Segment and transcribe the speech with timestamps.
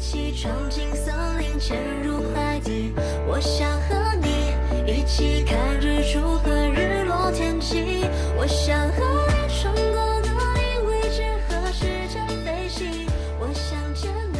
[0.00, 2.92] 起闯进森林，潜入海底。
[3.28, 4.54] 我想和你
[4.90, 8.06] 一起看日出和日落天气。
[8.36, 13.06] 我想和你穿过格林威治和时间飞行。
[13.38, 14.38] 我想见你，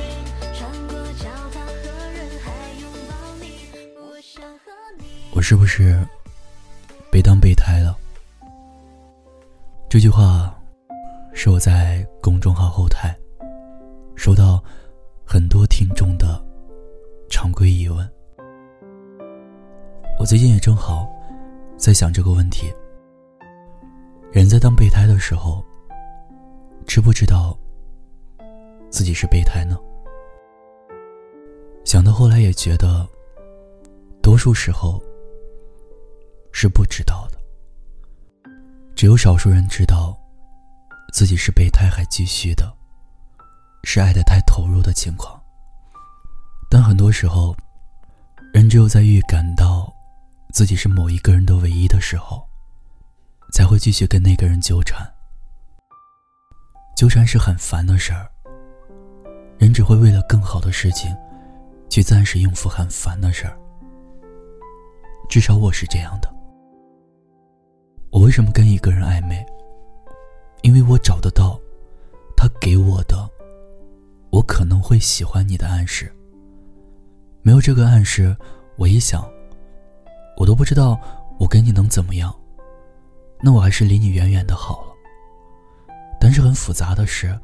[0.54, 2.50] 穿过教堂和人海
[2.80, 3.68] 拥抱你。
[3.96, 5.04] 我想和你。
[5.34, 5.94] 我是不是
[7.12, 7.94] 被当备胎了？
[9.90, 10.58] 这句话
[11.34, 13.14] 是我在公众号后台
[14.16, 14.62] 收到
[15.32, 16.44] 很多听众的
[17.28, 17.98] 常规疑问。
[20.18, 21.08] 我最近也正好
[21.76, 22.66] 在想这个问题：
[24.32, 25.64] 人在当备胎的时候，
[26.84, 27.56] 知不知道
[28.90, 29.78] 自己是备胎呢？
[31.84, 33.08] 想到后来也觉得，
[34.20, 35.00] 多数时候
[36.50, 37.38] 是不知道的。
[38.96, 40.12] 只有少数人知道，
[41.12, 42.76] 自己是备胎还继续的，
[43.84, 45.40] 是爱的太投入的情况。
[46.70, 47.54] 但很多时候，
[48.52, 49.92] 人只有在预感到
[50.52, 52.46] 自己是某一个人的唯一的时候，
[53.52, 55.04] 才会继续跟那个人纠缠。
[56.96, 58.30] 纠缠是很烦的事儿，
[59.58, 61.16] 人只会为了更好的事情，
[61.88, 63.58] 去暂时应付很烦的事儿。
[65.28, 66.28] 至少我是这样的。
[68.10, 69.44] 我为什么跟一个人暧昧？
[70.62, 71.58] 因为我找得到
[72.36, 73.16] 他给我的
[74.30, 76.12] “我可能会喜欢你”的暗示。
[77.42, 78.36] 没有这个暗示，
[78.76, 79.28] 我一想，
[80.36, 81.00] 我都不知道
[81.38, 82.34] 我跟你能怎么样。
[83.42, 84.90] 那我还是离你远远的好了。
[86.20, 87.38] 但是很复杂的是，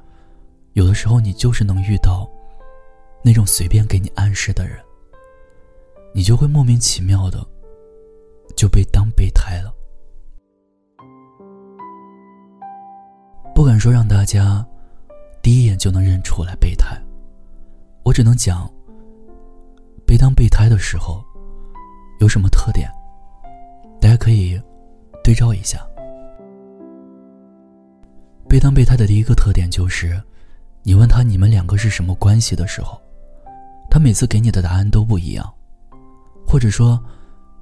[0.74, 2.30] 有的时候你就是能遇到
[3.22, 4.78] 那种随便给你暗示的人，
[6.14, 7.42] 你就会莫名其妙的
[8.54, 9.72] 就被当备胎了。
[13.54, 14.62] 不敢说让大家
[15.46, 17.00] 第一眼就能认出来备胎，
[18.02, 18.68] 我只能讲
[20.04, 21.24] 被当备胎的时候
[22.18, 22.90] 有什么特点，
[24.00, 24.60] 大家可以
[25.22, 25.78] 对照一下。
[28.48, 30.20] 被当备胎的第一个特点就是，
[30.82, 33.00] 你问他你们两个是什么关系的时候，
[33.88, 35.48] 他每次给你的答案都不一样，
[36.44, 37.00] 或者说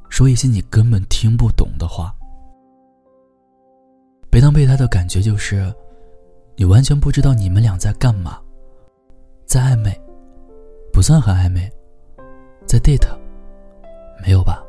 [0.09, 2.17] 说一些你根本听不懂的话。
[4.31, 5.71] 被当备胎的感觉就是。
[6.57, 8.41] 你完全不知道你们俩在干嘛，
[9.45, 10.01] 在暧昧，
[10.93, 11.71] 不算很暧昧，
[12.67, 13.09] 在 date，
[14.23, 14.63] 没有吧？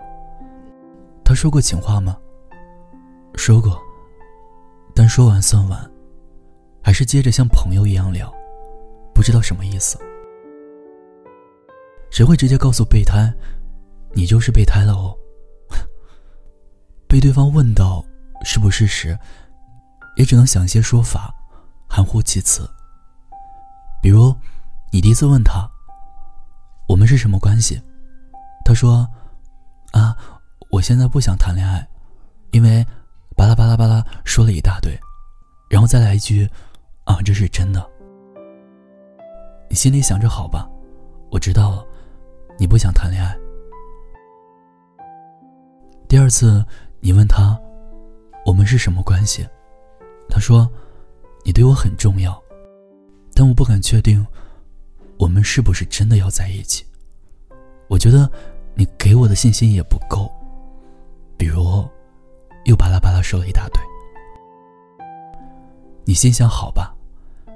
[1.23, 2.17] 他说过情话吗？
[3.35, 3.79] 说过，
[4.95, 5.91] 但说完算完，
[6.81, 8.33] 还是接着像朋友一样聊，
[9.13, 9.99] 不知道什么意思。
[12.09, 13.31] 谁会直接告诉备胎，
[14.13, 15.15] 你就是备胎了哦？
[17.07, 18.03] 被对方问到
[18.43, 19.17] 是不是时，
[20.15, 21.31] 也只能想些说法。
[21.87, 22.69] 含糊其辞。
[24.01, 24.35] 比如，
[24.91, 25.67] 你第一次问他
[26.87, 27.81] ：“我们是什么关系？”
[28.63, 29.07] 他说
[29.93, 30.15] ：“啊，
[30.69, 31.87] 我现在不想谈恋爱，
[32.51, 32.85] 因为
[33.35, 34.95] 巴拉巴拉巴拉说了一大堆，
[35.69, 36.47] 然后再来一句
[37.05, 37.83] ：‘啊，这是真的。’
[39.69, 40.69] 你心里想着好吧，
[41.31, 41.83] 我知道了，
[42.59, 43.35] 你不想谈恋爱。
[46.07, 46.63] 第二次，
[46.99, 47.59] 你问他
[48.45, 49.47] ：‘我们是什么关系？’
[50.29, 50.69] 他说。”
[51.45, 52.41] 你对我很重要，
[53.35, 54.25] 但我不敢确定，
[55.19, 56.83] 我们是不是真的要在一起。
[57.87, 58.27] 我觉得
[58.73, 60.27] 你给我的信心也不够，
[61.37, 61.87] 比如
[62.63, 63.79] 又巴拉巴拉说了一大堆。
[66.03, 66.95] 你心想好吧，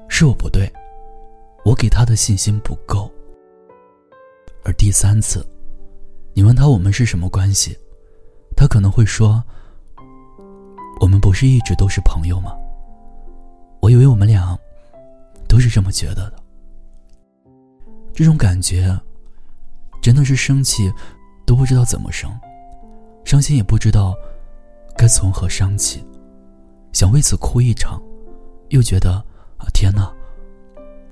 [0.08, 0.72] 是我不对，
[1.66, 3.12] 我给他的信心不够。
[4.64, 5.44] 而第三次，
[6.36, 7.76] 你问他我们是什么关系，
[8.56, 9.44] 他可能会说
[11.02, 12.56] ：“我们不是一直都是朋友吗？”
[13.82, 14.58] 我以为我们俩
[15.48, 16.34] 都是这么觉得的。
[18.14, 19.00] 这种感觉
[20.02, 20.92] 真的是生气
[21.46, 22.30] 都不知道怎么生，
[23.24, 24.14] 伤心也不知道
[24.98, 26.06] 该从何伤起，
[26.92, 28.02] 想为此哭一场，
[28.70, 29.14] 又觉得
[29.58, 30.12] 啊天哪，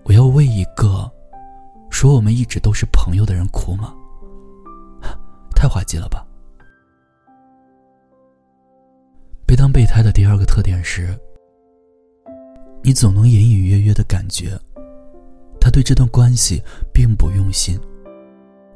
[0.03, 1.09] 我要为一个
[1.89, 3.93] 说我们一直都是朋友的人哭吗？
[5.55, 6.27] 太滑稽了吧！
[9.45, 11.17] 被当备胎的第二个特点是。
[12.87, 14.57] 你总能隐隐约约的感觉，
[15.59, 16.63] 他对这段关系
[16.93, 17.77] 并不用心，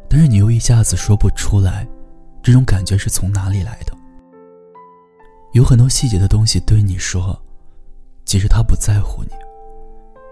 [0.09, 1.87] 但是你又一下子说不出来，
[2.43, 3.93] 这种感觉是从哪里来的？
[5.53, 7.41] 有很多细节的东西对你说，
[8.25, 9.29] 其实他不在乎你，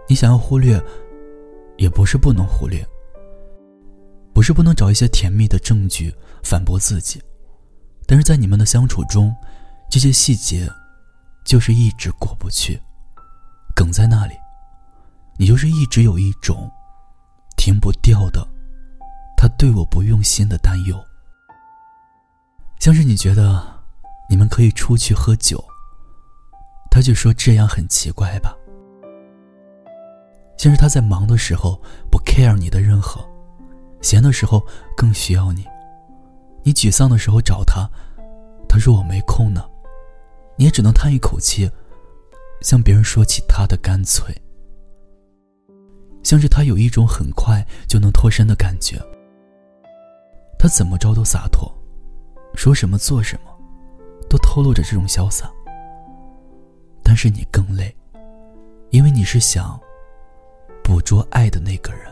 [0.10, 0.78] 你想要忽略，
[1.78, 2.86] 也不是不能忽略，
[4.34, 7.22] 不是不能找一些甜蜜的证据反驳自己，
[8.06, 9.34] 但是在你们的相处中，
[9.90, 10.70] 这些细节，
[11.46, 12.78] 就是一直过不去。
[13.80, 14.34] 梗在那里，
[15.38, 16.70] 你就是一直有一种
[17.56, 18.46] 停不掉的，
[19.38, 21.02] 他对我不用心的担忧。
[22.78, 23.66] 像是你觉得
[24.30, 25.64] 你们可以出去喝酒，
[26.92, 28.54] 他就说这样很奇怪吧。
[30.58, 31.82] 像是他在忙的时候
[32.12, 33.26] 不 care 你的任何，
[34.02, 34.62] 闲的时候
[34.94, 35.66] 更需要你。
[36.64, 37.90] 你沮丧的时候找他，
[38.68, 39.64] 他说我没空呢，
[40.58, 41.72] 你也只能叹一口气，
[42.62, 44.36] 向别人说起他的干脆。
[46.24, 48.98] 像是他有一种很快就能脱身的感觉，
[50.58, 51.72] 他怎么着都洒脱，
[52.56, 53.52] 说什么做什么，
[54.30, 55.52] 都透露着这种潇洒。
[57.04, 57.96] 但是你更累，
[58.90, 59.80] 因为你是想。
[60.82, 62.12] 捕捉爱的那个人，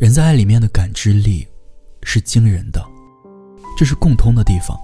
[0.00, 1.46] 人在爱里面的感知力
[2.02, 2.82] 是惊人的，
[3.76, 4.74] 这是共通的地方。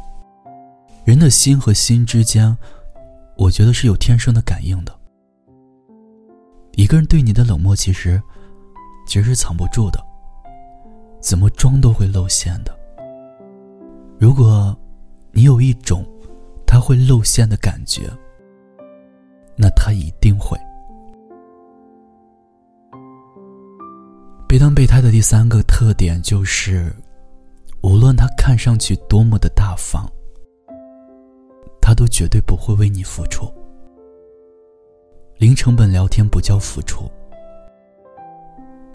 [1.09, 2.55] 人的心和心之间，
[3.35, 4.95] 我觉得是有天生的感应的。
[6.73, 8.23] 一个人对你的冷漠，其实
[9.07, 9.99] 其实是藏不住的，
[11.19, 12.79] 怎么装都会露馅的。
[14.19, 14.77] 如果
[15.33, 16.05] 你有一种
[16.67, 18.03] 他会露馅的感觉。
[19.57, 20.59] 那他一定会。
[24.47, 26.95] 备当备胎的第三个特点就是，
[27.81, 30.07] 无论他看上去多么的大方，
[31.89, 33.51] 他都绝对不会为你付出。
[35.39, 37.11] 零成本聊天不叫付出，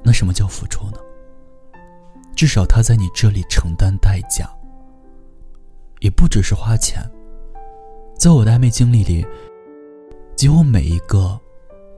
[0.03, 0.99] 那什么叫付出呢？
[2.35, 4.47] 至少他在你这里承担代价，
[6.01, 7.01] 也不只是花钱。
[8.15, 9.25] 在我的暧昧经历里。
[10.35, 11.39] 几乎每一个，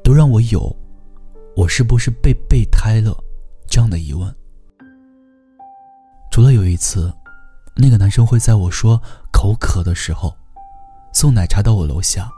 [0.01, 0.73] 都让我有
[1.57, 3.17] “我是不是被备胎了”
[3.67, 4.33] 这样的疑问。
[6.31, 7.13] 除了有一次，
[7.75, 9.01] 那个男生会在我说
[9.31, 10.33] 口渴的时候，
[11.15, 12.29] 送奶茶到我楼下。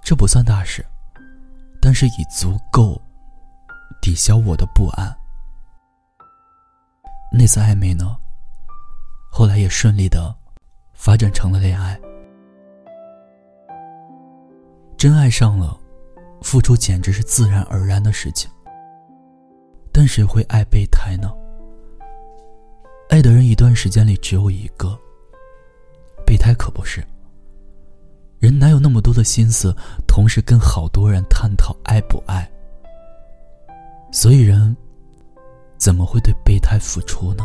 [0.00, 0.86] 这不算大事，
[1.82, 3.02] 但是已足够
[4.00, 5.12] 抵消我的不安。
[7.32, 8.16] 那次暧昧呢，
[9.28, 10.32] 后来也顺利的
[10.94, 12.00] 发展成了恋爱。
[14.96, 15.76] 真爱上了，
[16.40, 18.48] 付出简直是自然而然的事情。
[19.92, 21.28] 但谁会爱备胎呢？
[23.10, 24.96] 爱的人一段时间里只有一个，
[26.24, 27.04] 备胎可不是。
[28.38, 29.74] 人哪有那么多的心思，
[30.06, 32.48] 同时跟好多人探讨爱不爱？
[34.12, 34.76] 所以人
[35.76, 37.44] 怎么会对备胎付出呢？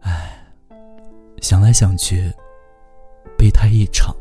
[0.00, 0.38] 唉，
[1.40, 2.32] 想来想去，
[3.38, 4.14] 备胎一场。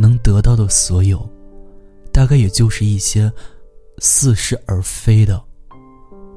[0.00, 1.28] 能得到的所有，
[2.12, 3.30] 大概也就是一些
[3.98, 5.42] 似是而非的，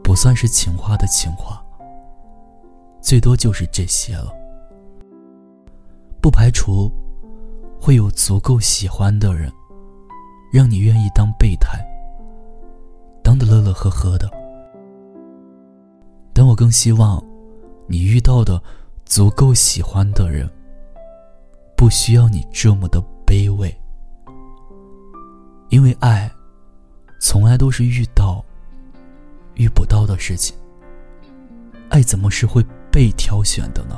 [0.04, 1.64] 不算是情话的情话，
[3.04, 4.34] 最多就是这些了。
[6.22, 6.92] 不排除
[7.80, 9.52] 会有足够喜欢的人，
[10.54, 11.80] 让你愿意当备胎，
[13.24, 14.30] 当的乐乐呵呵的。
[16.34, 17.24] 但我更希望，
[17.88, 18.62] 你遇到的
[19.06, 20.50] 足够喜欢的人，
[21.76, 23.02] 不需要你这么的。
[23.24, 23.74] 卑微，
[25.70, 26.30] 因为爱，
[27.22, 28.44] 从来都是遇到、
[29.54, 30.54] 遇不到的事情。
[31.88, 33.98] 爱怎么是会被挑选的呢？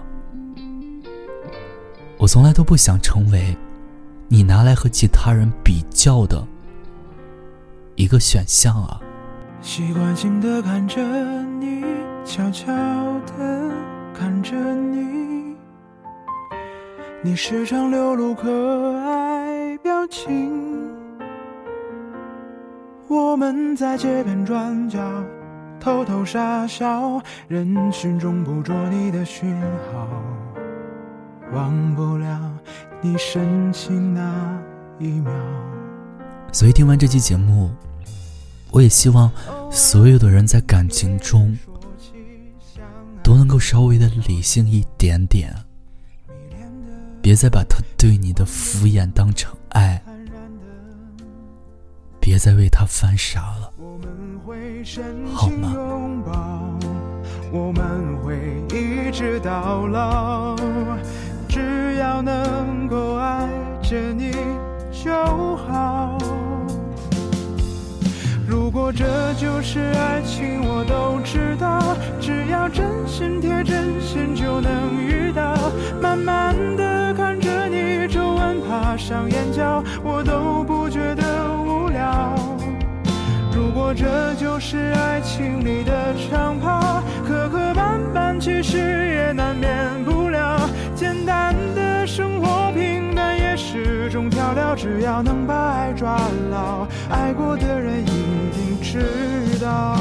[2.23, 3.53] 我从来都不想成为
[4.29, 6.41] 你拿来和其他人比较的
[7.95, 8.97] 一个选项啊。
[9.61, 11.01] 习惯性的看着
[11.59, 11.83] 你，
[12.23, 12.71] 悄悄
[13.27, 13.69] 的
[14.17, 15.53] 看着你。
[17.21, 20.49] 你时常流露可爱表情，
[23.09, 24.97] 我们在街边转角
[25.77, 29.53] 偷偷傻笑，人群中捕捉你的讯
[29.91, 30.07] 号，
[31.53, 32.51] 忘不了
[33.01, 34.61] 你深情那
[34.99, 35.31] 一秒。
[36.51, 37.71] 所以听完这期节目，
[38.71, 39.31] 我也希望
[39.71, 41.57] 所有的人在感情中
[43.21, 45.53] 都能够稍微的理性一点点。
[47.21, 50.03] 别再把他对你的敷衍当成爱，
[52.19, 53.71] 别再为他犯傻了，
[55.33, 55.73] 好吗？
[57.53, 60.55] 我们会一直到老，
[63.93, 64.31] 爱着你
[64.91, 65.11] 就
[65.55, 66.17] 好。
[68.47, 75.53] 如果这就是爱情，我都知道，只要真心贴真心就能遇到，
[76.01, 78.97] 慢慢的看着你皱纹爬。
[78.97, 80.72] 上眼角，我都不
[83.95, 90.69] 这就是爱情里的长跑，磕磕绊绊其实也难免不了。
[90.95, 94.75] 简单的生活，平淡也是种调料。
[94.75, 96.19] 只要能把爱抓
[96.49, 98.05] 牢，爱过的人一
[98.51, 99.95] 定知道。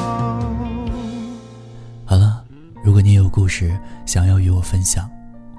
[2.07, 2.43] 好了，
[2.83, 5.09] 如果你有故事想要与我分享，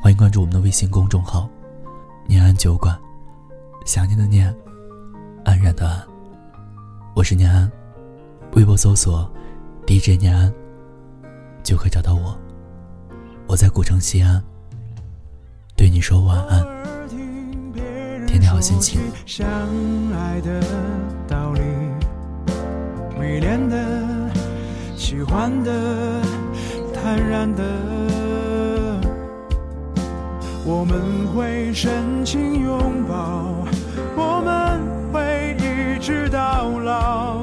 [0.02, 1.48] 欢迎关注我们的微信公众号
[2.26, 2.98] “念安酒馆”。
[3.86, 4.54] 想念的念，
[5.46, 6.02] 安然的安。
[7.16, 7.72] 我是念安，
[8.56, 9.28] 微博搜索
[9.88, 10.54] DJ 念安
[11.64, 12.38] 就可以找到我。
[13.48, 14.44] 我在古城西安，
[15.76, 16.64] 对你说晚安，
[18.28, 19.02] 天天好心情。
[19.26, 19.48] 相
[20.14, 20.62] 爱的
[21.28, 21.62] 道理，
[23.20, 24.30] 迷恋的、
[24.96, 26.22] 喜欢的、
[26.94, 27.64] 坦然的，
[30.64, 33.66] 我们会深情拥抱，
[34.16, 34.80] 我们
[35.12, 37.43] 会一直到老，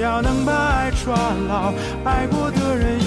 [0.00, 1.14] 要能把爱抓
[1.46, 1.72] 牢，
[2.04, 2.98] 爱过的人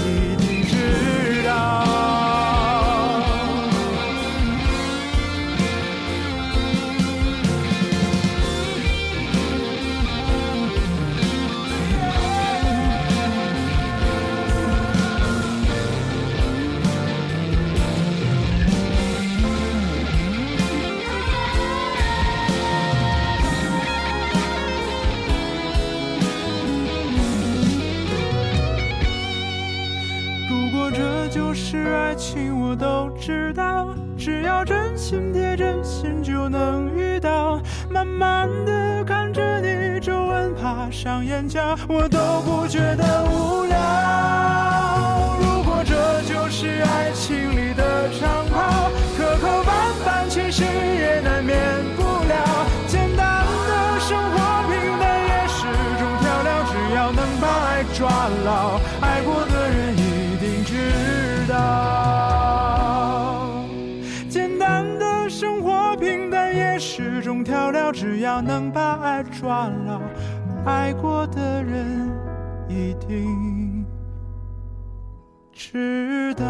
[34.63, 37.62] 真心贴真心，就能遇到。
[37.89, 43.73] 慢慢的看着你皱纹爬上眼角，我都不觉得无聊。
[68.03, 70.01] 只要能把爱抓牢
[70.65, 72.12] 爱过的人
[72.67, 73.86] 一定
[75.53, 76.43] 知道。